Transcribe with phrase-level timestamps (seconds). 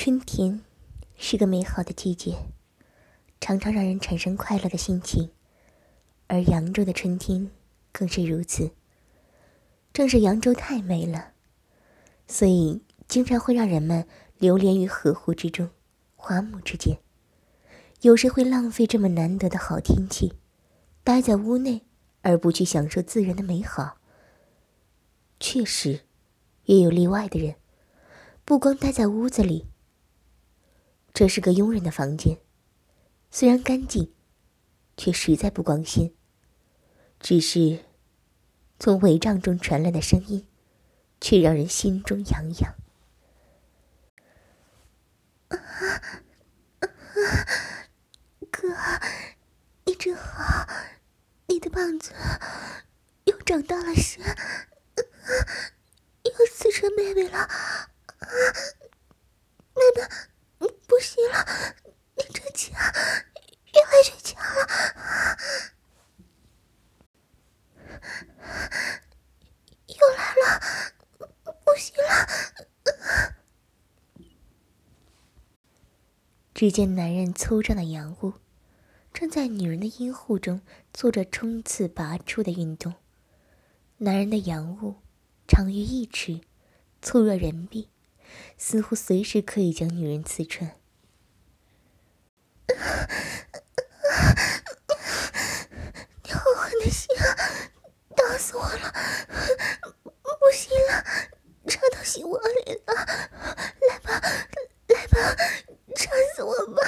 [0.00, 0.60] 春天
[1.16, 2.46] 是个美好的季节，
[3.40, 5.32] 常常让人产生快乐的心情，
[6.28, 7.50] 而扬州的春天
[7.90, 8.70] 更是如此。
[9.92, 11.32] 正是扬州太美了，
[12.28, 14.06] 所以经常会让人们
[14.38, 15.68] 流连于河湖之中、
[16.14, 16.98] 花木之间。
[18.02, 20.34] 有时会浪费这么难得的好天气，
[21.02, 21.82] 待在屋内
[22.22, 23.98] 而不去享受自然的美好。
[25.40, 26.02] 确实，
[26.66, 27.56] 也有例外的人，
[28.44, 29.66] 不光待在屋子里。
[31.18, 32.38] 这是个佣人的房间，
[33.28, 34.14] 虽然干净，
[34.96, 36.12] 却实在不光鲜。
[37.18, 37.84] 只是
[38.78, 40.46] 从帷帐中传来的声音，
[41.20, 42.76] 却让人心中痒痒。
[48.52, 48.68] 哥，
[49.86, 50.68] 你真好，
[51.48, 52.12] 你的棒子
[53.24, 54.20] 又长大了些，
[56.22, 57.48] 又刺穿妹妹了，
[59.74, 60.08] 妹妹。
[60.88, 61.46] 不行了，
[62.16, 64.58] 你这枪越来越强了，
[69.86, 70.46] 又来了，
[71.64, 72.10] 不行了。
[76.68, 78.34] 只见男人粗壮的阳物
[79.14, 80.60] 正在女人的阴户中
[80.92, 82.92] 做着冲刺拔出的运动。
[83.96, 84.96] 男人的阳物
[85.46, 86.42] 长约一尺，
[87.00, 87.88] 粗若人臂。
[88.58, 90.76] 似乎随时可以将女人刺穿。
[96.22, 97.24] 你好狠的心啊！
[98.14, 98.92] 打死我了！
[100.02, 101.02] 不行了，
[101.66, 102.92] 插到心窝里了！
[103.88, 104.20] 来吧，
[104.88, 105.34] 来吧，
[105.96, 106.82] 插死我吧！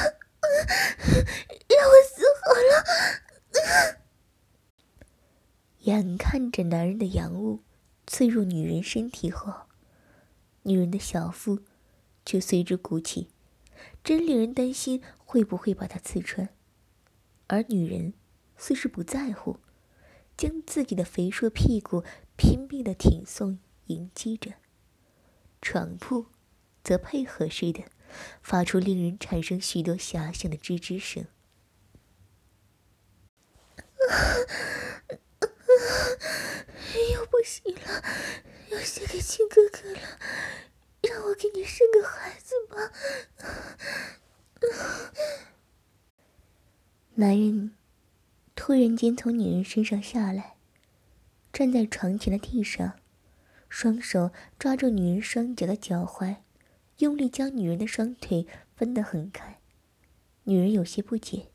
[1.68, 2.70] 让我死好了！
[5.80, 7.60] 眼看着男人的阳物
[8.06, 9.66] 刺入女人身体后。
[10.64, 11.60] 女人的小腹
[12.26, 13.28] 却随之鼓起，
[14.04, 16.50] 真令人担心会不会把它刺穿。
[17.46, 18.12] 而女人
[18.58, 19.58] 似是不在乎，
[20.36, 22.04] 将自己的肥硕屁股
[22.36, 24.52] 拼命的挺送迎击着，
[25.62, 26.26] 床铺
[26.84, 27.84] 则配合似的
[28.42, 31.24] 发出令人产生许多遐想的吱吱声。
[37.12, 38.02] 又不行了，
[38.70, 40.18] 要献给亲哥哥了，
[41.02, 42.92] 让我给你生个孩子吧。
[47.14, 47.76] 男人
[48.54, 50.56] 突然间从女人身上下来，
[51.52, 52.98] 站在床前的地上，
[53.68, 56.36] 双手抓住女人双脚的脚踝，
[56.98, 59.60] 用力将女人的双腿分得很开。
[60.44, 61.48] 女人有些不解：“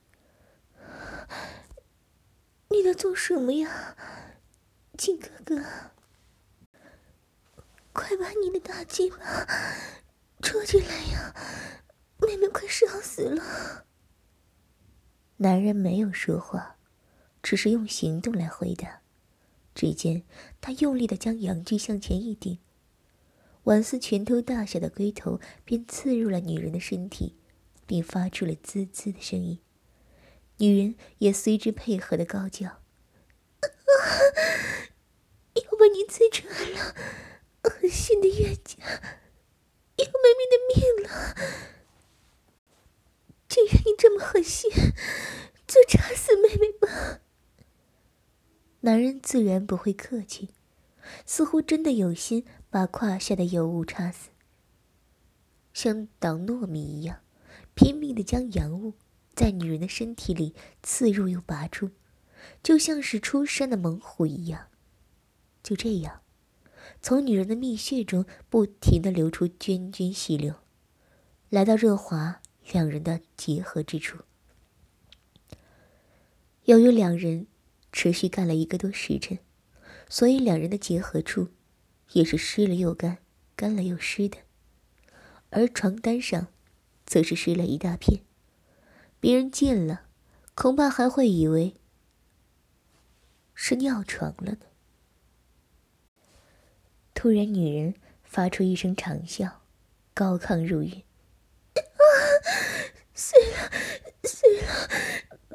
[2.95, 3.95] 做什么呀？”
[4.97, 5.63] 靖哥哥，
[7.91, 9.17] 快把你的大鸡巴
[10.41, 11.35] 戳进来呀！
[12.19, 13.85] 妹妹快烧死了。
[15.37, 16.77] 男人没有说话，
[17.43, 19.01] 只是用行动来回答。
[19.73, 20.23] 只见
[20.61, 22.59] 他用力的将阳具向前一顶，
[23.65, 27.35] 宛似拳头大小的龟头便刺入了女人的身体，
[27.85, 29.59] 并发出了滋滋的声音。
[30.59, 32.79] 女人也随之配合的高叫。
[33.85, 33.93] 啊
[35.53, 36.95] 要把你刺穿了，
[37.63, 38.75] 恶心的冤家，
[39.95, 41.35] 要妹妹的命了！
[43.47, 44.69] 既然你这么狠心，
[45.65, 47.21] 就插死妹妹吧。
[48.81, 50.49] 男人自然不会客气，
[51.25, 54.29] 似乎真的有心把胯下的尤物插死，
[55.73, 57.21] 像捣糯米一样，
[57.73, 58.95] 拼命的将阳物
[59.33, 60.53] 在女人的身体里
[60.83, 61.91] 刺入又拔出。
[62.63, 64.67] 就像是出山的猛虎一样，
[65.61, 66.21] 就这样，
[67.01, 70.55] 从女人的蜜穴中不停的流出涓涓细流，
[71.49, 72.41] 来到热华
[72.71, 74.19] 两人的结合之处。
[76.63, 77.45] 由于两人
[77.91, 79.37] 持续干了一个多时辰，
[80.09, 81.49] 所以两人的结合处
[82.13, 83.19] 也是湿了又干，
[83.55, 84.37] 干了又湿的，
[85.51, 86.47] 而床单上
[87.05, 88.21] 则是湿了一大片，
[89.19, 90.07] 别人见了，
[90.55, 91.75] 恐怕还会以为。
[93.55, 94.57] 是尿床了呢。
[97.15, 99.49] 突然，女人发出一声长啸，
[100.13, 100.91] 高亢入云
[101.73, 101.81] ：“啊，
[103.15, 103.71] 碎了，
[104.23, 104.87] 碎了，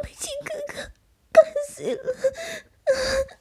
[0.03, 0.91] 被亲哥哥
[1.31, 3.37] 干死了！”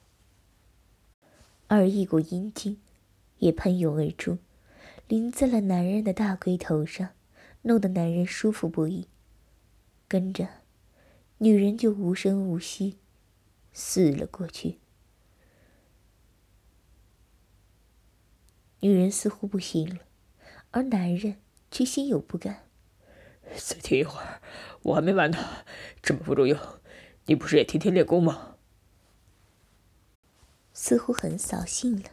[1.67, 2.79] 而一股阴茎
[3.37, 4.37] 也喷涌而出，
[5.07, 7.09] 淋在了男人的大龟头上，
[7.61, 9.07] 弄得男人舒服不已。
[10.07, 10.47] 跟着，
[11.37, 12.97] 女人就无声无息。
[13.79, 14.77] 死了过去。
[18.81, 20.01] 女人似乎不行了，
[20.71, 21.37] 而男人
[21.71, 22.67] 却心有不甘。
[23.55, 24.41] 再听一会儿，
[24.81, 25.37] 我还没完呢。
[26.01, 26.59] 这么不中用，
[27.27, 28.57] 你不是也天天练功吗？
[30.73, 32.09] 似乎很扫兴了。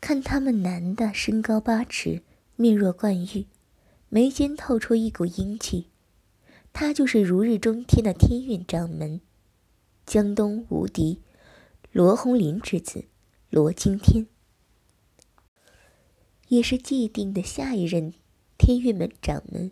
[0.00, 2.22] 看他们男的身高八尺，
[2.54, 3.48] 面若冠玉，
[4.08, 5.88] 眉间透出一股英气。
[6.72, 9.20] 他就是如日中天的天运掌门，
[10.10, 11.20] 江东无敌，
[11.92, 13.04] 罗红林之子
[13.48, 14.26] 罗惊天，
[16.48, 18.12] 也是既定的下一任
[18.58, 19.70] 天运门掌门。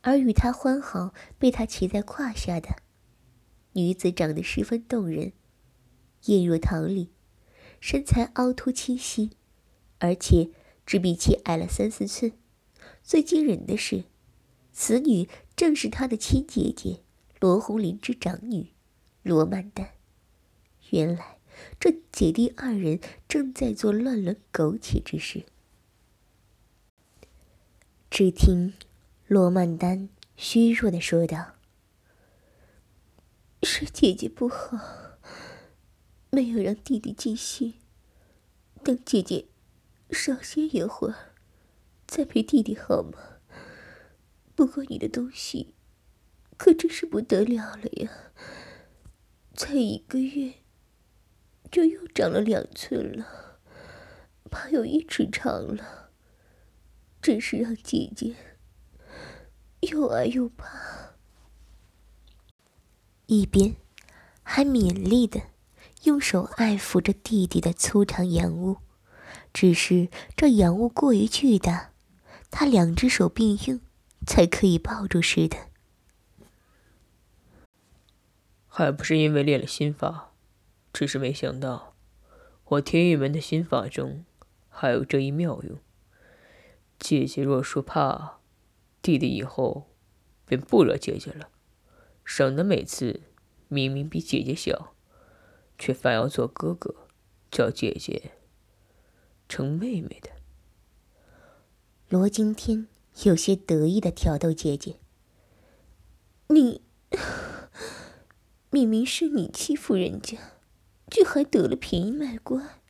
[0.00, 2.82] 而与他欢好、被他骑在胯下的
[3.74, 5.32] 女子，长得十分动人，
[6.24, 7.12] 艳若桃李，
[7.78, 9.30] 身材凹凸清晰，
[10.00, 10.50] 而且
[10.84, 12.32] 只比其矮了三四寸。
[13.04, 14.06] 最惊人的是，
[14.72, 17.04] 此女正是他的亲姐姐
[17.38, 18.72] 罗红林之长女
[19.22, 19.90] 罗曼丹。
[20.90, 21.38] 原来，
[21.80, 25.44] 这姐弟二人正在做乱伦苟且之事。
[28.10, 28.74] 只听。
[29.28, 31.54] 罗曼丹虚弱的说道
[33.62, 35.16] ：“是姐姐不好，
[36.28, 37.74] 没有让弟弟继续。
[38.84, 39.46] 等姐姐
[40.10, 41.32] 少歇一会儿，
[42.06, 43.38] 再陪弟弟好吗？
[44.54, 45.72] 不过你的东西
[46.58, 48.32] 可真是不得了了呀！
[49.54, 50.54] 才一个月
[51.70, 53.60] 就又长了两寸了，
[54.50, 56.10] 怕有一尺长了。
[57.20, 58.34] 真是让姐姐……”
[59.90, 61.16] 又爱又怕，
[63.26, 63.74] 一边
[64.44, 65.40] 还勉力的
[66.04, 68.76] 用手爱抚着弟弟的粗长阳物，
[69.52, 71.90] 只是这阳物过于巨大，
[72.48, 73.80] 他两只手并用
[74.24, 75.56] 才可以抱住似的。
[78.74, 80.32] 还不是因为练了心法，
[80.94, 81.94] 只是没想到
[82.64, 84.24] 我天玉门的心法中
[84.70, 85.78] 还有这一妙用。
[86.98, 88.38] 姐姐若说怕。
[89.02, 89.90] 弟弟以后
[90.46, 91.48] 便不惹姐姐了，
[92.24, 93.22] 省得每次
[93.66, 94.94] 明明比姐姐小，
[95.76, 96.94] 却反要做哥哥，
[97.50, 98.30] 叫姐姐
[99.48, 100.30] 称妹妹的。
[102.08, 102.86] 罗惊天
[103.24, 105.00] 有些得意的挑逗姐姐
[106.46, 106.80] ：“你
[108.74, 110.38] 明明是你欺负人家，
[111.10, 112.80] 却还得了便宜卖乖。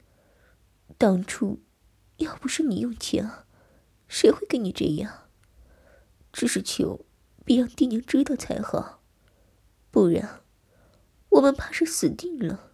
[0.96, 1.61] 当初
[2.19, 3.46] 要不是你用强，
[4.06, 5.25] 谁会跟你这样？”
[6.32, 7.05] 只是求
[7.44, 9.02] 别让爹娘知道才好，
[9.90, 10.43] 不然
[11.31, 12.70] 我们怕是死定了。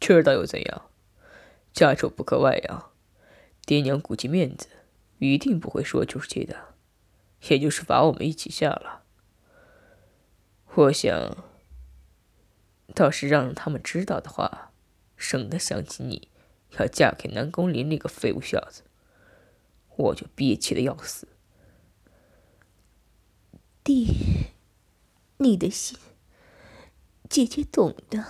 [0.00, 0.90] 知道又怎样？
[1.72, 2.90] 家丑不可外扬，
[3.64, 4.66] 爹娘顾及面子，
[5.18, 6.74] 一定不会说出去的。
[7.48, 9.03] 也就是罚我们一起下了。
[10.76, 11.36] 我想，
[12.94, 14.72] 倒是让他们知道的话，
[15.16, 16.28] 省得想起你
[16.78, 18.82] 要嫁给南宫林那个废物小子。
[19.96, 21.28] 我就憋气的要死。
[23.84, 24.08] 弟，
[25.36, 25.96] 你的心，
[27.28, 28.24] 姐姐懂的。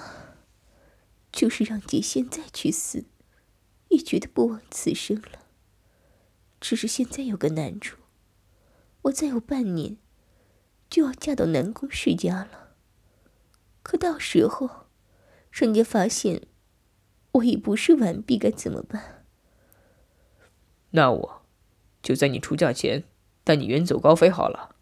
[1.33, 3.07] 就是让姐现在去死，
[3.89, 5.47] 也觉得不枉此生了。
[6.61, 7.99] 只是现在有个难处，
[9.03, 9.97] 我再有半年，
[10.89, 12.75] 就要嫁到南宫世家了。
[13.83, 14.87] 可到时候，
[15.51, 16.47] 人家发现
[17.33, 19.25] 我已不是完璧，该怎么办？
[20.91, 21.43] 那我。
[22.03, 23.05] 就在你出嫁前，
[23.45, 24.77] 带你远走高飞好了。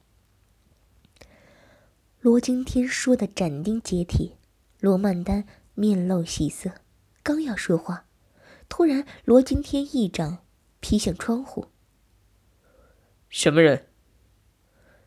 [2.21, 4.39] 罗惊天说的斩钉截铁，
[4.81, 6.73] 罗曼丹面露喜色，
[7.23, 8.07] 刚要说话，
[8.69, 10.45] 突然罗惊天一掌
[10.81, 11.69] 劈向窗户。
[13.29, 13.87] 什么人？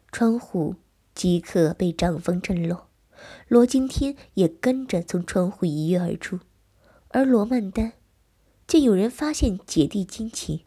[0.09, 0.77] 窗户
[1.15, 2.89] 即刻被掌风震落，
[3.47, 6.41] 罗惊天也跟着从窗户一跃而出，
[7.07, 7.93] 而罗曼丹
[8.67, 10.65] 见有人发现姐弟惊奇。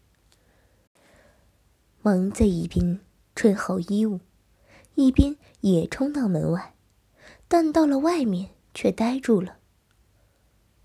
[2.01, 3.01] 忙在一边
[3.35, 4.21] 穿好衣物，
[4.95, 6.75] 一边也冲到门外，
[7.47, 9.59] 但到了外面却呆住了。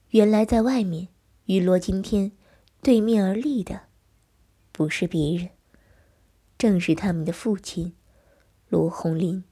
[0.10, 1.08] 原来在外面
[1.46, 2.34] 与罗惊天
[2.82, 3.84] 对面而立的，
[4.74, 5.52] 不是别人，
[6.58, 7.96] 正是他们的父亲
[8.68, 9.46] 罗红林。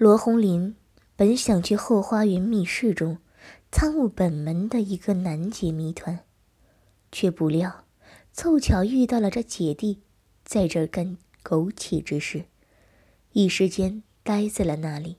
[0.00, 0.76] 罗红林
[1.14, 3.18] 本想去后花园密室中
[3.70, 6.20] 参悟本门的一个难解谜团，
[7.12, 7.84] 却不料。
[8.32, 10.00] 凑巧遇到了这姐弟，
[10.42, 12.46] 在这干苟且之事，
[13.32, 15.18] 一时间呆在了那里。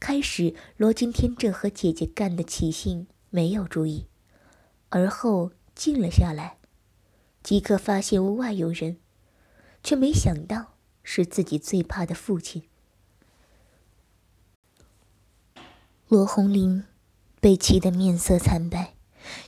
[0.00, 4.08] 开始，罗今天正和姐姐干的起兴，没有注意，
[4.88, 6.58] 而后静了下来，
[7.44, 8.96] 即刻发现屋外有人，
[9.84, 12.64] 却没想到是自己最怕的父亲。
[16.12, 16.84] 罗红林
[17.40, 18.96] 被气得面色惨白，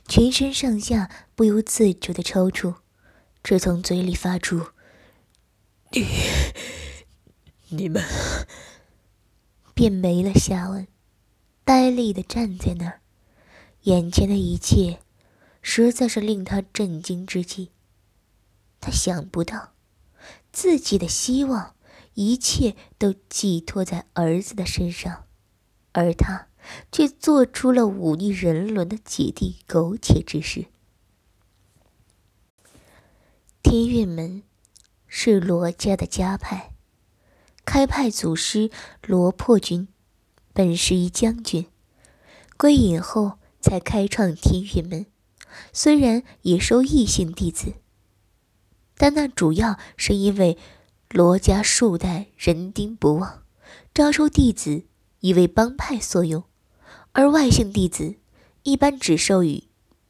[0.07, 2.77] 全身上下不由自主的抽搐，
[3.43, 4.69] 只从嘴里发出
[5.93, 6.07] ：“你、
[7.69, 8.03] 你们
[9.75, 10.87] ……”便没了下文，
[11.63, 13.01] 呆立的站在那儿，
[13.83, 15.01] 眼前的一切，
[15.61, 17.69] 实在是令他震惊之极。
[18.79, 19.73] 他想不到，
[20.51, 21.75] 自己的希望，
[22.15, 25.25] 一切都寄托在儿子的身上，
[25.91, 26.47] 而他
[26.91, 30.65] 却做出了忤逆人伦的姐弟苟且之事。
[33.61, 34.43] 天运门
[35.07, 36.71] 是罗家的家派。
[37.65, 38.69] 开派祖师
[39.07, 39.87] 罗破军，
[40.53, 41.65] 本是一将军，
[42.57, 45.07] 归隐后才开创天运门。
[45.73, 47.73] 虽然也收异姓弟子，
[48.97, 50.59] 但那主要是因为
[51.09, 53.43] 罗家数代人丁不旺，
[53.93, 54.83] 招收弟子
[55.21, 56.43] 以为帮派所用，
[57.17, 58.15] 而外姓弟子
[58.63, 59.63] 一般只授予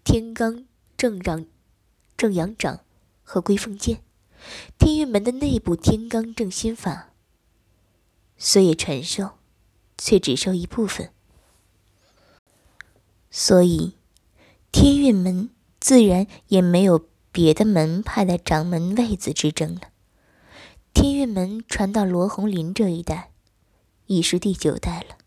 [0.03, 0.65] 天罡
[0.97, 1.45] 正长、
[2.17, 2.79] 正阳长
[3.21, 4.01] 和归凤剑。
[4.79, 7.11] 天运门的内部天罡正心法。
[8.39, 9.33] 虽也传授，
[9.99, 11.11] 却只收一部分，
[13.29, 13.93] 所以
[14.71, 19.81] 天运门自然也没有别的门派的掌门位子之争了。
[20.91, 23.29] 天运门传到罗红林这一代，
[24.07, 25.17] 已是第九代了，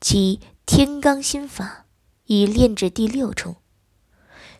[0.00, 1.86] 其天罡心法
[2.26, 3.56] 已练至第六重。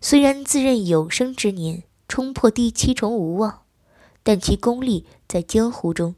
[0.01, 3.65] 虽然自认有生之年冲破第七重无望，
[4.23, 6.15] 但其功力在江湖中。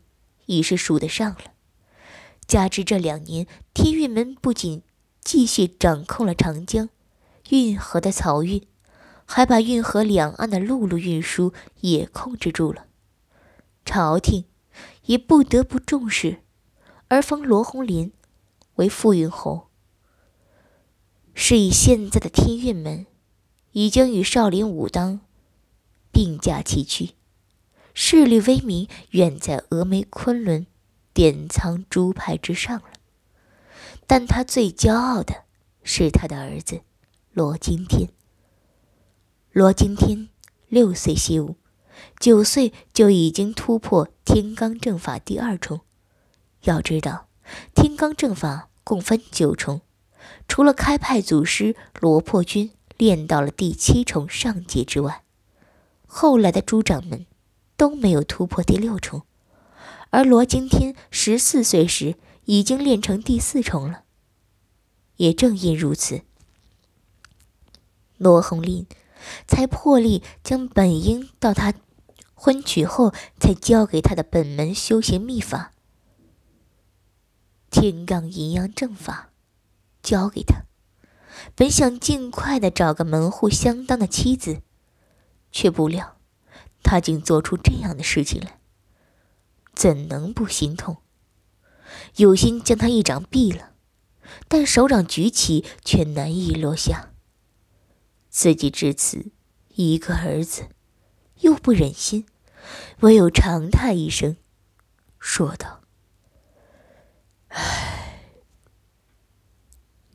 [0.51, 1.53] 已是数得上了，
[2.47, 4.83] 加之这两年天运门不仅
[5.21, 6.89] 继续掌控了长江
[7.51, 8.67] 运河的漕运，
[9.27, 11.53] 还把运河两岸的陆路运输
[11.83, 12.87] 也控制住了，
[13.85, 14.47] 朝廷
[15.05, 16.43] 也不得不重视，
[17.09, 18.11] 而封罗红林
[18.77, 19.68] 为傅运侯。
[21.41, 23.07] 是以现在的天运门
[23.71, 25.21] 已经与少林武当
[26.11, 27.11] 并驾齐驱。
[27.95, 30.67] 势力威名远在峨眉昆仑
[31.15, 32.91] 典苍诸派之上了，
[34.09, 35.45] 但他最骄傲的
[35.85, 36.81] 是他的儿子
[37.33, 38.09] 罗惊天。
[39.53, 40.29] 罗惊天
[40.67, 41.55] 六岁习武，
[42.19, 45.83] 九岁就已经突破天罡正法第二重。
[46.65, 47.29] 要知道，
[47.77, 49.81] 天罡正法共分九重，
[50.47, 55.23] 除了开派祖师罗破军练到了第七重上阶之外，
[56.07, 57.27] 后来的诸掌门。
[57.79, 59.23] 都没有突破第六重，
[60.11, 62.17] 而罗惊天十四岁时
[62.47, 64.03] 已经练成第四重了。
[65.19, 66.23] 也正因如此，
[68.17, 68.85] 罗红林
[69.47, 71.73] 才破例将本应到他
[72.35, 75.71] 婚娶后才教给他的本门修行秘法——
[77.71, 79.28] 天罡阴阳正法，
[80.09, 80.65] 交给他。
[81.55, 84.63] 本想尽快的找个门户相当的妻子，
[85.53, 86.17] 却不料。
[86.83, 88.59] 他竟做出这样的事情来，
[89.75, 90.97] 怎能不心痛？
[92.17, 93.75] 有心将他一掌毙了，
[94.49, 97.11] 但手掌举起却难以落下。
[98.31, 99.33] 自己至此
[99.75, 100.69] 一个儿子，
[101.41, 102.27] 又不忍心，
[103.01, 104.37] 唯有长叹一声，
[105.19, 105.81] 说道
[107.49, 107.98] ：“唉，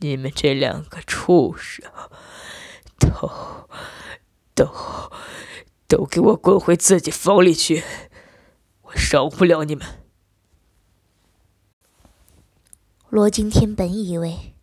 [0.03, 1.91] 你们这两个畜生，
[2.99, 3.67] 都
[4.53, 4.67] 都……”
[5.85, 7.83] 都给我滚回自己房里去！
[8.81, 9.85] 我饶不了你们。
[13.09, 14.55] 罗惊天本以为，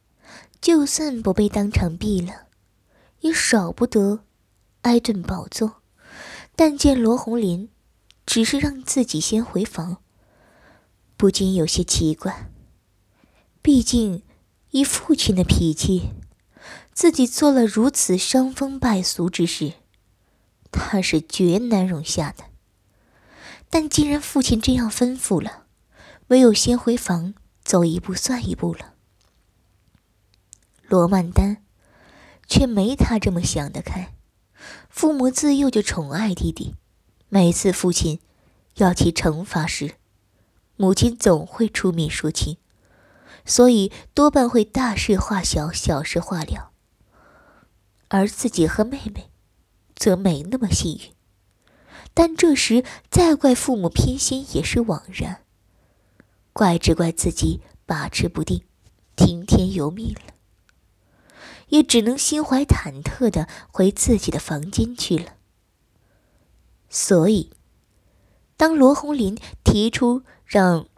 [0.61, 2.49] 就算不被当场毙了，
[3.21, 4.25] 也少不得
[4.81, 5.75] 挨顿宝揍。
[6.57, 7.71] 但见罗红林
[8.27, 9.99] 只是让自己先回房，
[11.17, 12.51] 不禁有些奇怪。
[13.63, 14.25] 毕竟
[14.71, 16.11] 以父亲的脾气，
[16.93, 19.75] 自己做了如此伤风败俗之事。
[20.71, 22.45] 他是绝难容下的，
[23.69, 25.65] 但既然父亲这样吩咐了，
[26.29, 27.35] 唯有先回房
[27.65, 28.95] 走一步算一步了。
[30.87, 31.65] 罗曼丹
[32.47, 34.15] 却没他这么想得开，
[34.89, 36.77] 父母自幼就宠爱弟弟，
[37.29, 38.21] 每次父亲
[38.77, 39.95] 要其惩罚时，
[40.77, 42.59] 母亲总会出面说情，
[43.45, 46.71] 所以多半会大事化小，小事化了，
[48.09, 49.27] 而自己和妹妹。
[49.97, 51.13] 则没那么幸运，
[52.15, 55.43] 但这时再怪父母偏心也是枉然。
[56.55, 58.65] 怪只怪自己把持不定，
[59.15, 60.33] 听天由命了，
[61.69, 65.35] 也只能心怀忐忑的回自己的房间去了。
[66.89, 67.53] 所以，
[68.57, 70.89] 当罗红林提出让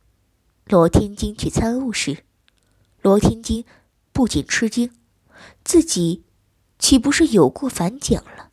[0.66, 2.24] 罗天金去参悟时，
[3.02, 3.64] 罗天金
[4.12, 4.92] 不仅吃惊，
[5.64, 6.24] 自己
[6.78, 8.50] 岂不是有过反讲了？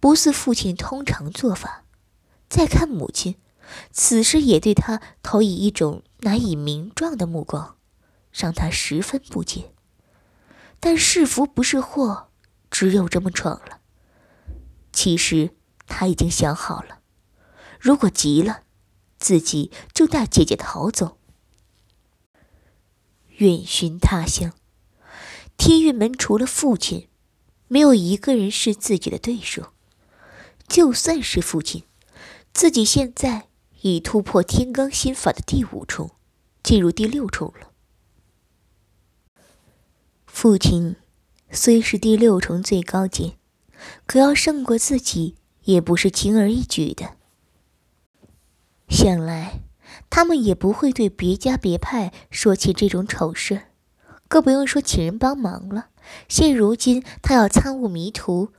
[0.00, 1.84] 不似父亲通常做法。
[2.48, 3.36] 再看母亲，
[3.92, 7.76] 此时也对他投以一种难以名状的目光，
[8.32, 9.72] 让他十分不解。
[10.80, 12.30] 但是福不是祸，
[12.70, 13.78] 只有这么闯了。
[14.92, 15.50] 其实
[15.86, 16.98] 他已经想好了，
[17.78, 18.62] 如果急了，
[19.18, 21.18] 自己就带姐姐逃走，
[23.36, 24.52] 远寻他乡。
[25.56, 27.08] 天运门除了父亲，
[27.68, 29.72] 没有一个人是自己的对手。
[30.66, 31.84] 就算是父亲，
[32.52, 33.48] 自己现在
[33.82, 36.10] 已突破天罡心法的第五重，
[36.62, 37.70] 进入第六重了。
[40.26, 40.96] 父亲
[41.50, 43.36] 虽是第六重最高阶，
[44.06, 47.16] 可要胜过自己，也不是轻而易举的。
[48.88, 49.60] 想来，
[50.10, 53.62] 他们也不会对别家别派说起这种丑事，
[54.28, 55.88] 更不用说请人帮忙了。
[56.28, 58.50] 现如今他要参悟迷途，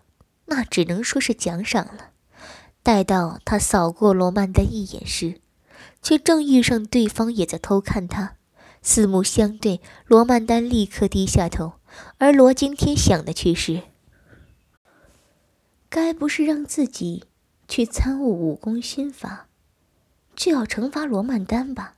[0.45, 2.09] 那只能说是奖赏了。
[2.83, 5.39] 待到他扫过罗曼丹一眼时，
[6.01, 8.35] 却正遇上对方也在偷看他。
[8.81, 11.73] 四目相对，罗曼丹立刻低下头，
[12.19, 13.81] 而罗惊天想的却是：
[15.89, 17.23] 该不是让自己
[17.67, 19.44] 去参悟武功心法，
[20.35, 21.95] 就要惩罚罗曼丹吧？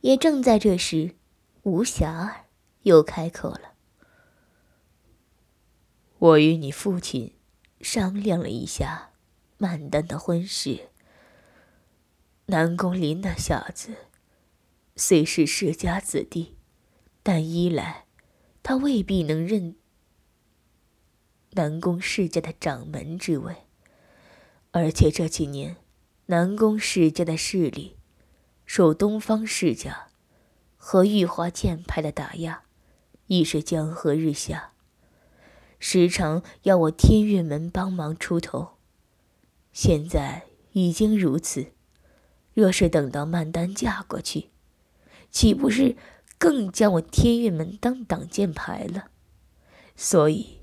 [0.00, 1.16] 也正在这时，
[1.62, 2.46] 吴霞儿
[2.82, 3.74] 又开口了
[6.18, 7.34] ：“我与你父亲
[7.80, 9.10] 商量了一下。”
[9.58, 10.88] 曼丹的婚事，
[12.46, 13.94] 南宫林那小子
[14.96, 16.56] 虽是世家子弟，
[17.22, 18.06] 但一来
[18.64, 19.76] 他未必能认
[21.52, 23.54] 南宫世家的掌门之位，
[24.72, 25.76] 而且这几年
[26.32, 27.98] 南宫世家的势力
[28.64, 30.06] 受东方世家
[30.78, 32.62] 和玉华剑派的打压，
[33.26, 34.72] 亦是江河日下，
[35.78, 38.78] 时常要我天月门帮忙出头。
[39.74, 41.72] 现在已经如此，
[42.54, 44.48] 若是等到曼丹嫁过去，
[45.30, 45.96] 岂不是
[46.38, 49.10] 更将我天月门当挡箭牌了？
[49.94, 50.60] 所以，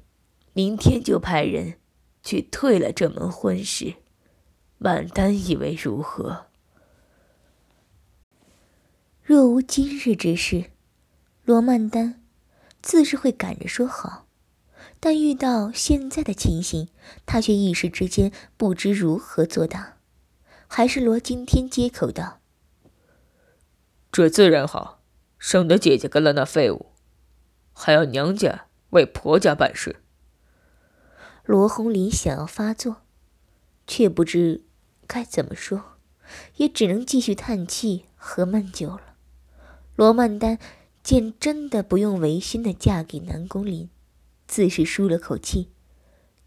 [0.54, 1.76] 明天就派人
[2.24, 3.94] 去退了这门婚事。
[4.82, 6.46] 曼丹以为如何？
[9.22, 10.72] 若无今日之事，
[11.44, 12.24] 罗曼丹
[12.82, 14.26] 自是会赶着说好。
[15.02, 16.88] 但遇到现在的情形，
[17.26, 19.98] 他却一时之间不知如何作答。
[20.68, 22.40] 还是罗今天接口道
[24.10, 25.02] ：“这自然好，
[25.38, 26.86] 省得姐姐跟了那废物，
[27.74, 30.02] 还要娘家为婆家办事。”
[31.44, 33.02] 罗红林想要发作，
[33.86, 34.64] 却不知
[35.10, 35.98] 该怎么说，
[36.58, 39.16] 也只能继续叹气喝闷酒了。
[39.96, 40.60] 罗曼丹
[41.02, 43.90] 见真的不用违心的嫁给南宫林。
[44.48, 45.70] 自是舒了口气，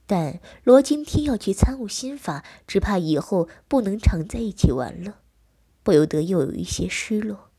[0.06, 5.18] 但罗今天要去参悟心法，只怕以后不能常在一起玩了，
[5.82, 7.50] 不由得又有一些失落，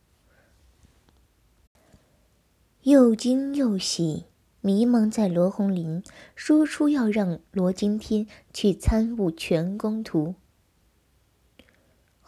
[2.82, 4.26] 又惊又喜，
[4.60, 6.04] 迷茫在罗红林
[6.36, 10.36] 说出要让罗今天去参悟全功图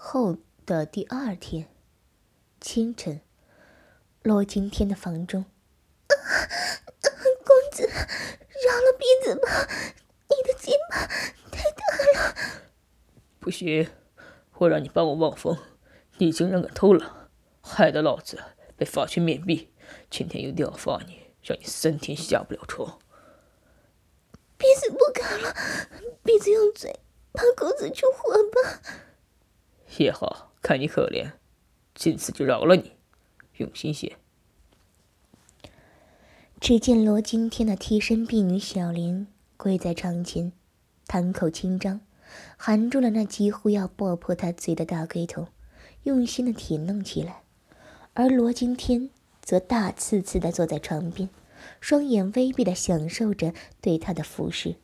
[0.08, 0.38] 后
[0.68, 1.68] 的第二天
[2.62, 3.22] 清晨，
[4.22, 5.46] 罗今天的房中。
[6.08, 9.68] 公子，饶了婢子吧！
[10.30, 11.10] 你的肩膀
[11.52, 12.36] 太大了。
[13.40, 13.90] 不行！
[14.60, 15.58] 我让你帮我望风，
[16.20, 17.28] 你竟然敢偷懒，
[17.62, 18.40] 害得老子
[18.78, 19.70] 被法权免毙。
[20.12, 23.00] 今天一定要罚你，让你三天下不了床。
[24.60, 25.56] 婢子不敢了，
[26.24, 27.00] 婢子用嘴
[27.32, 28.82] 帮公子出火吧。
[29.98, 31.34] 也好看你可怜，
[31.94, 32.94] 今次就饶了你，
[33.58, 34.18] 用心些。
[36.60, 40.52] 只见罗今天的替身婢女小莲跪在床前，
[41.06, 42.02] 堂口轻张，
[42.58, 45.50] 含住了那几乎要爆破他嘴的大龟头，
[46.04, 47.44] 用心的舔弄起来。
[48.14, 49.10] 而罗今天
[49.42, 51.30] 则大刺刺的坐在床边，
[51.80, 54.78] 双眼微闭的享受着对他的服侍。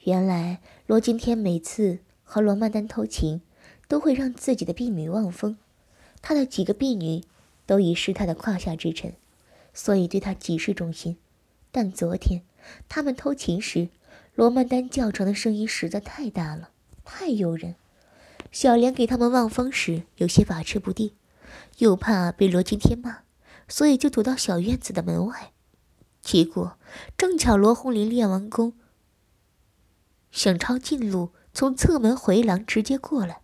[0.00, 3.42] 原来罗今天每次和罗曼丹偷情，
[3.88, 5.56] 都会让自己的婢女望风，
[6.22, 7.24] 他的几个婢女
[7.66, 9.14] 都已是他的胯下之臣。
[9.72, 11.16] 所以对他极是忠心，
[11.72, 12.42] 但昨天
[12.88, 13.88] 他们偷情时，
[14.36, 16.70] 罗曼丹叫床的声音实在太大了，
[17.04, 17.74] 太诱人。
[18.52, 21.12] 小莲给他们望风时有些把持不定，
[21.78, 23.22] 又怕被罗青天骂，
[23.66, 25.50] 所以就躲到小院子的门外。
[26.22, 26.78] 结果
[27.18, 28.74] 正巧罗红林练完功，
[30.30, 33.40] 想抄近路从侧门回廊直接过来，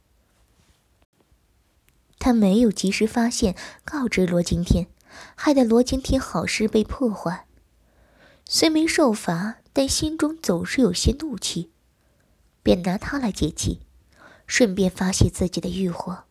[2.21, 4.87] 他没有及时发现，告知罗惊天。
[5.35, 7.47] 害得罗惊天好事被破坏，
[8.45, 11.73] 虽没受罚，但心中总是有些怒气，
[12.63, 13.81] 便拿他来解气，
[14.47, 16.25] 顺便发泄自己的欲火。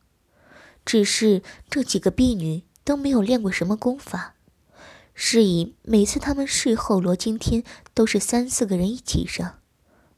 [0.85, 4.35] 只是这几个婢女都没有练过什么功法，
[5.13, 9.59] 是以每次他们事后，罗今天都是三四个人一起上，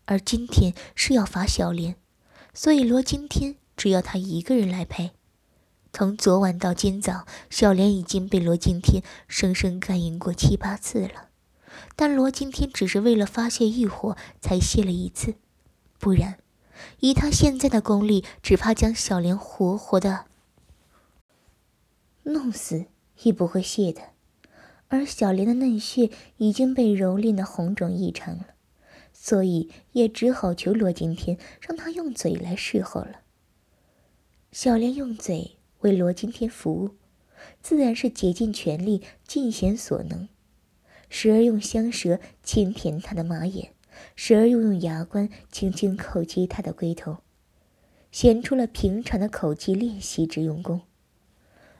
[0.05, 1.95] 而今天是要罚小莲，
[2.53, 5.11] 所以罗今天只要他一个人来陪。
[5.93, 11.29] 从昨晚到今早，小莲已经被罗今天生生感应过七八次了，
[11.97, 15.35] 但罗今天只是为了发泄欲火才泄了一次，
[15.99, 16.39] 不然，
[17.01, 20.25] 以他现在的功力，只怕将小莲活活的
[22.23, 22.85] 弄死
[23.23, 24.01] 也不会泄的。
[24.87, 28.45] 而小莲的嫩穴已经被蹂躏的红肿异常了，
[29.11, 33.19] 所以也只好求罗今天让他用嘴来侍候了。
[34.53, 35.57] 小莲用嘴。
[35.81, 36.91] 为罗今天服务，
[37.61, 40.27] 自然是竭尽全力、尽显所能。
[41.09, 43.73] 时而用香舌轻舔他的马眼，
[44.15, 47.17] 时而又用牙关轻轻叩击他的龟头，
[48.11, 50.81] 显出了平常的口技练习之用功。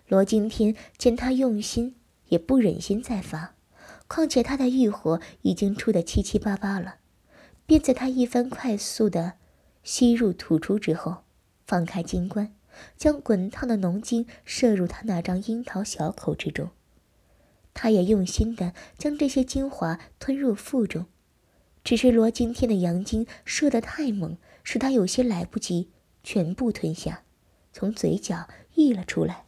[0.08, 1.96] 罗今天见他用心，
[2.28, 3.56] 也不忍心再发，
[4.08, 6.96] 况且他的欲火已经出得七七八八了，
[7.66, 9.36] 便在他一番快速的
[9.84, 11.24] 吸入吐出之后，
[11.66, 12.54] 放开金冠。
[12.98, 16.70] 将滚烫的浓精射入他那张樱桃小口之中，
[17.74, 21.06] 他也用心的将这些精华吞入腹中，
[21.84, 25.89] 只是罗今天的阳精射得太猛，使他有些来不及
[26.24, 27.24] 全部吞下，
[27.74, 29.46] 从嘴角溢了出来。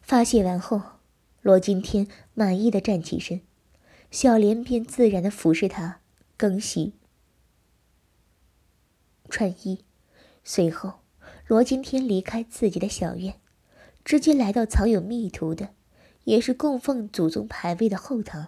[0.00, 0.82] 发泄完后，
[1.42, 3.40] 罗今天满意的站起身，
[4.10, 6.00] 小莲便自然的服侍他
[6.36, 6.94] 更洗、
[9.28, 9.84] 穿衣，
[10.42, 10.99] 随后。
[11.50, 13.34] 罗今天离开自己的小院，
[14.04, 15.70] 直接来到藏有密图的，
[16.22, 18.46] 也是供奉祖宗牌位的后堂。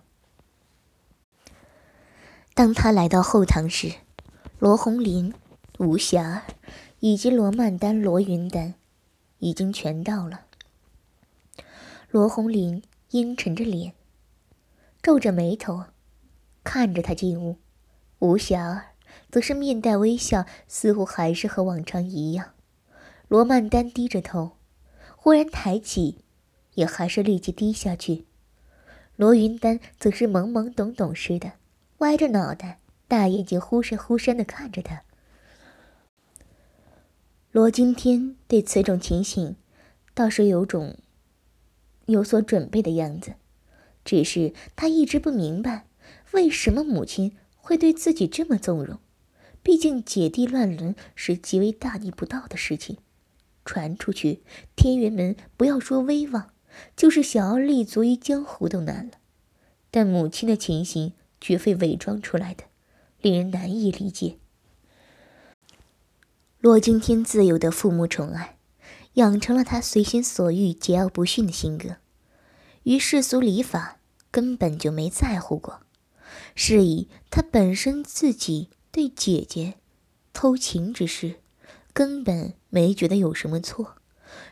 [2.54, 3.94] 当他来到后堂时，
[4.60, 5.34] 罗红林、
[5.80, 6.42] 吴霞儿
[7.00, 8.74] 以及罗曼丹、罗云丹
[9.40, 10.42] 已经全到了。
[12.08, 13.94] 罗红林阴沉着脸，
[15.02, 15.86] 皱着眉头，
[16.62, 17.56] 看着他进屋；
[18.20, 18.94] 吴霞儿
[19.28, 22.50] 则是面带微笑，似乎还是和往常一样。
[23.32, 24.58] 罗曼丹低着头，
[25.16, 26.18] 忽然抬起，
[26.74, 28.26] 也还是立即低下去。
[29.16, 31.52] 罗云丹则是懵懵懂懂似的，
[32.00, 35.04] 歪着脑袋，大眼睛忽闪忽闪的看着他。
[37.52, 39.56] 罗今天对此种情形，
[40.12, 40.98] 倒是有种
[42.04, 43.32] 有所准备的样子，
[44.04, 45.86] 只是他一直不明白，
[46.32, 48.98] 为什么母亲会对自己这么纵容。
[49.62, 52.98] 毕竟姐弟乱伦是极为大逆不道的事情。
[53.64, 54.42] 传出去，
[54.76, 56.50] 天元门不要说威望，
[56.96, 59.12] 就是想要立足于江湖都难了。
[59.90, 62.64] 但母亲的情形绝非伪装出来的，
[63.20, 64.38] 令人难以理解。
[66.60, 68.56] 罗今天自幼的父母宠爱，
[69.14, 71.96] 养成了他随心所欲、桀骜不驯的性格，
[72.84, 73.98] 于世俗礼法
[74.30, 75.80] 根本就没在乎过。
[76.54, 79.74] 是以他本身自己对姐姐
[80.32, 81.41] 偷情之事。
[81.92, 83.96] 根本没觉得有什么错，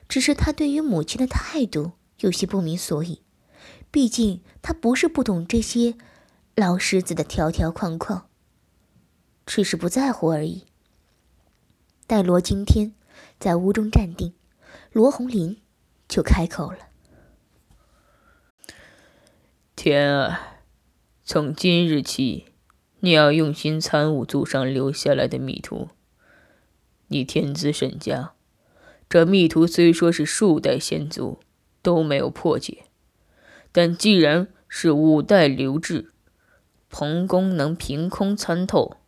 [0.09, 3.22] 只是他对于母亲的态度有些不明所以。
[3.90, 5.96] 毕竟他不是不懂这些
[6.55, 8.29] 老狮子的条条框框，
[9.44, 10.64] 只是不在乎而已。
[12.07, 12.94] 待罗今天
[13.38, 14.35] 在屋中站定，
[14.92, 15.61] 罗红林
[16.09, 16.79] 就开口了
[19.74, 20.38] ：“天儿，
[21.24, 22.53] 从今日起，
[23.00, 25.88] 你要用心参悟祖上留下来的密图。”
[27.12, 28.34] 你天资甚佳，
[29.08, 31.40] 这密图虽说是数代先祖
[31.82, 32.84] 都没有破解，
[33.72, 36.12] 但既然是五代留置，
[36.88, 38.98] 彭公能凭空参透，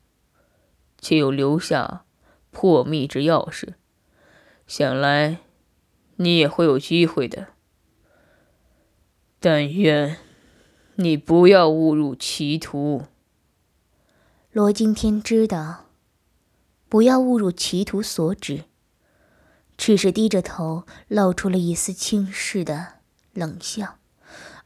[0.99, 2.05] 且又留下
[2.51, 3.75] 破密之钥匙，
[4.67, 5.39] 想来
[6.17, 7.51] 你也会有机会的。
[9.39, 10.17] 但愿
[10.97, 13.05] 你不要误入歧途。
[14.51, 15.92] 罗今天知道。
[16.93, 18.65] 不要误入歧途所指，
[19.79, 22.97] 只是低着头，露出了一丝轻视的
[23.33, 23.97] 冷笑。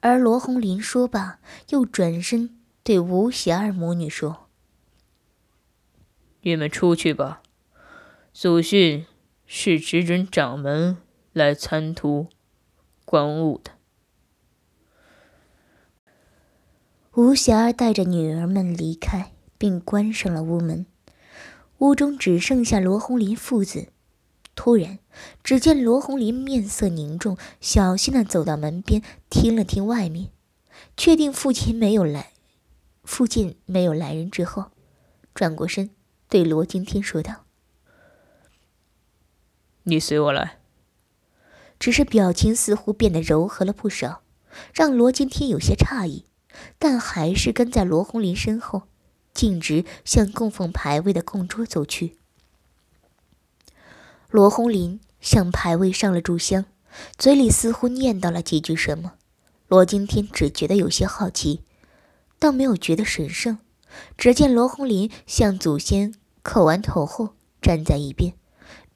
[0.01, 4.49] 而罗红林说罢，又转身对吴霞儿母女说
[6.43, 7.43] ：“你们出去吧，
[8.33, 9.07] 祖训
[9.47, 10.97] 是只准掌门
[11.33, 12.27] 来参图
[13.05, 13.71] 观物的。”
[17.15, 20.87] 吴霞儿带着女儿们离开，并关上了屋门。
[21.79, 23.89] 屋中只剩下罗红林父子。
[24.55, 24.99] 突然，
[25.45, 30.31] 只见罗红林面色凝重，小心的走到门边，听了听外面，
[30.97, 32.33] 确定父亲没有来，
[33.05, 34.71] 附近没有来人之后，
[35.35, 35.91] 转过身
[36.31, 37.45] 对罗惊天说道
[39.85, 40.59] ：“你随我来。”
[41.79, 44.23] 只是表情似乎变得柔和了不少，
[44.73, 46.25] 让罗惊天有些诧异，
[46.79, 48.85] 但还是跟在罗红林身后，
[49.37, 52.17] 径直向供奉牌位的供桌走去。
[54.31, 56.65] 罗红林向牌位上了炷香，
[57.17, 59.13] 嘴里似乎念叨了几句什么。
[59.69, 61.63] 罗惊天只觉得有些好奇，
[62.39, 63.59] 倒没有觉得神圣。
[64.19, 68.35] 只见罗红林向祖先叩完头后，站在一边，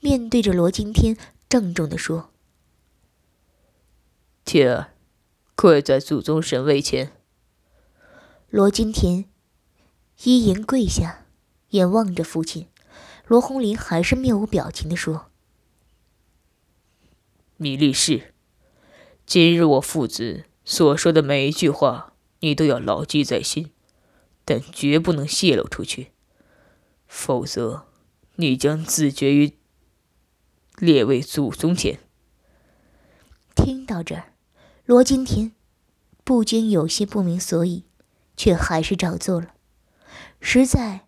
[0.00, 1.16] 面对着罗惊天，
[1.48, 2.30] 郑重地说
[4.44, 4.92] ：“天儿，
[5.54, 7.12] 跪在祖宗神位前。”
[8.50, 9.24] 罗惊天
[10.24, 11.24] 依言跪下，
[11.70, 12.68] 眼望着父亲。
[13.26, 15.30] 罗红林还是面无表情地说
[17.58, 18.34] ：“你立誓，
[19.24, 23.72] 今日我父子。”所说的每一句话，你都要牢记在心，
[24.44, 26.12] 但绝不能泄露出去，
[27.08, 27.86] 否则
[28.36, 29.54] 你将自绝于
[30.76, 31.98] 列位祖宗前。
[33.56, 34.34] 听到这儿，
[34.84, 35.52] 罗金田
[36.22, 37.84] 不禁有些不明所以，
[38.36, 39.54] 却还是照做了。
[40.40, 41.06] 实在，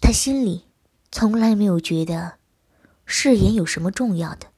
[0.00, 0.64] 他心里
[1.12, 2.38] 从来没有觉得
[3.04, 4.48] 誓言有什么重要的，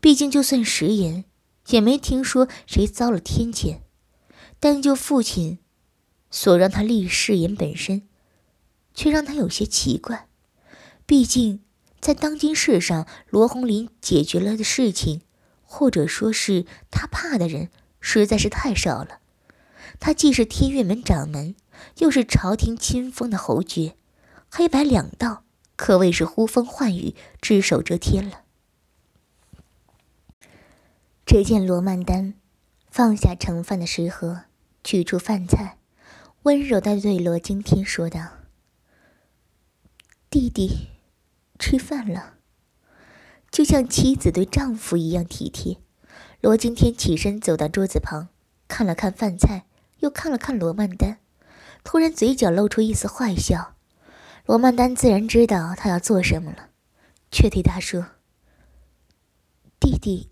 [0.00, 1.24] 毕竟就算食言。
[1.68, 3.82] 也没听说谁遭了天谴，
[4.58, 5.60] 但就父亲
[6.28, 8.08] 所让他立誓言本身，
[8.92, 10.26] 却让他有些奇怪。
[11.06, 11.62] 毕竟
[12.00, 15.20] 在当今世上，罗红林解决了的事情，
[15.62, 19.20] 或者说是他怕的人，实在是太少了。
[20.00, 21.54] 他既是天月门掌门，
[21.98, 23.96] 又是朝廷亲封的侯爵，
[24.48, 25.44] 黑白两道，
[25.76, 28.42] 可谓是呼风唤雨，只手遮天了。
[31.24, 32.34] 只见罗曼丹
[32.90, 34.42] 放下盛饭的食盒，
[34.82, 35.78] 取出饭菜，
[36.42, 38.30] 温柔地对罗惊天说道
[40.28, 40.88] ：“弟弟，
[41.58, 42.34] 吃饭了。”
[43.48, 45.78] 就像妻子对丈夫一样体贴。
[46.40, 48.28] 罗惊天起身走到桌子旁，
[48.66, 49.66] 看了看饭菜，
[49.98, 51.19] 又看了看罗曼丹，
[51.84, 53.74] 突然嘴角露出一丝坏笑。
[54.46, 56.70] 罗曼丹自然知道他要做什么了，
[57.30, 58.06] 却对他说
[59.78, 60.28] ：“弟弟。”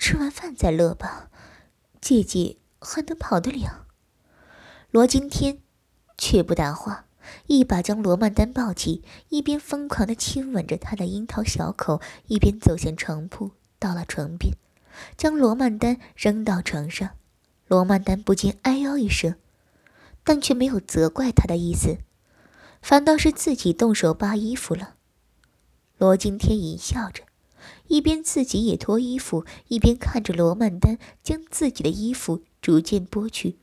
[0.00, 1.28] 吃完饭再乐吧，
[2.00, 3.86] 姐姐还能跑得了。
[4.92, 5.58] 罗惊天
[6.16, 7.06] 却不答话，
[7.48, 14.54] 一把将罗曼丹抱起，一边疯狂的亲吻着她的樱桃小口，一边走向床铺，到了床边，
[15.16, 17.10] 将罗曼丹扔到床上。
[17.66, 19.34] 罗曼丹不禁哎呦一声，
[20.28, 21.96] 但却没有责怪他的意思，
[22.82, 24.96] 反倒是自己动手扒衣服了。
[25.96, 27.22] 罗惊天淫笑着。
[27.86, 33.56] 一边自己也脱衣服，一边看着罗曼丹将自己的衣服逐渐剥去，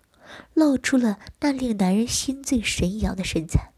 [0.55, 3.71] 露出了那令男人心醉神摇的身材。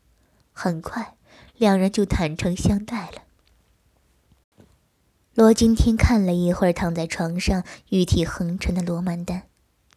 [0.54, 1.18] 很快，
[1.58, 3.24] 两人就坦诚相待了。
[5.34, 9.44] 罗惊天看了一会儿躺在床上玉体横陈的罗曼丹，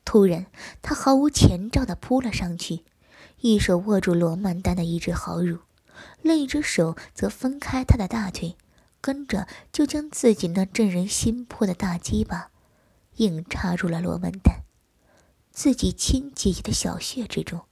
[0.05, 0.47] 突然，
[0.83, 2.85] 他毫无前兆地扑了上去，
[3.41, 5.59] 一手握住罗曼丹的一只好乳，
[6.23, 8.57] 另一只手则分开他的大腿。
[9.03, 12.51] 跟着就将自己那震人心魄的大鸡巴
[13.17, 14.63] 硬插入了罗曼丹
[15.51, 17.63] 自己亲姐姐的小穴之中。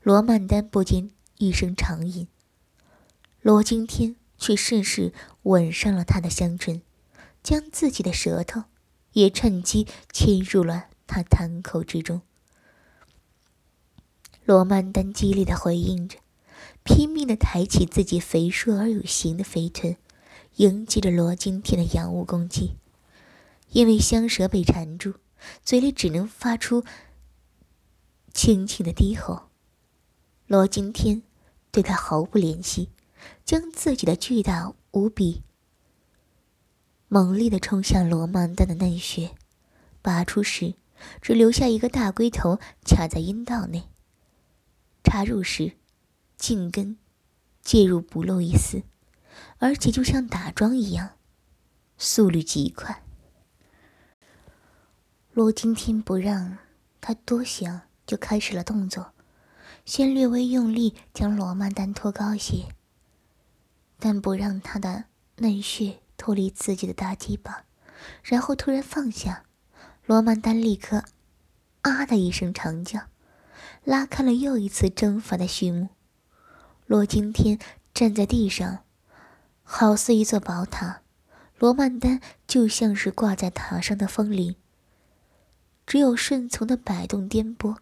[0.00, 2.28] 罗曼丹不禁一声长吟，
[3.42, 6.82] 罗惊天却顺势吻上了他的香唇，
[7.42, 8.62] 将自己的舌头
[9.14, 12.20] 也趁机侵入了他谈口之中。
[14.44, 16.18] 罗曼丹激烈的回应着，
[16.84, 19.96] 拼命的抬起自己肥硕而有型的肥臀。
[20.56, 22.76] 迎击着罗金天的阳物攻击，
[23.70, 25.14] 因为香舌被缠住，
[25.62, 26.84] 嘴里只能发出
[28.32, 29.50] 轻轻的低吼。
[30.48, 31.22] 罗金天
[31.70, 32.90] 对他毫不怜惜，
[33.44, 35.42] 将自己的巨大无比、
[37.06, 39.30] 猛烈的冲向罗曼丹的嫩穴，
[40.02, 40.74] 拔出时
[41.20, 43.88] 只留下一个大龟头卡在阴道内。
[45.02, 45.72] 插入时，
[46.36, 46.98] 茎根
[47.62, 48.82] 介入不露一丝。
[49.58, 51.16] 而且就像打桩一样，
[51.96, 53.04] 速率极快。
[55.32, 56.58] 罗今天不让
[57.00, 59.12] 他多想，就开始了动作，
[59.84, 62.74] 先略微用力将罗曼丹托高些，
[64.00, 65.04] 但不让他的
[65.36, 67.64] 嫩穴脱离自己的大鸡巴，
[68.24, 69.44] 然后突然放下，
[70.08, 71.04] 罗曼丹立刻
[71.82, 73.08] “啊”的一声长叫，
[73.84, 75.90] 拉开了又一次征伐的序幕。
[76.86, 77.58] 罗今天
[77.92, 78.84] 站在地上。
[79.62, 81.02] 好似一座宝塔，
[81.58, 84.56] 罗曼丹就像是挂在塔上的风铃，
[85.86, 87.76] 只有顺从的摆动颠簸，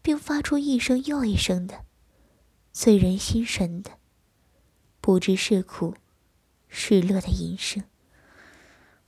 [0.00, 1.84] 并发出一声又一声的
[2.72, 3.90] 醉人心神的、
[5.02, 5.94] 不知是苦
[6.68, 7.84] 是乐的吟声。